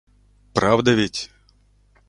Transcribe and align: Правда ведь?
Правда 0.53 0.95
ведь? 0.95 1.29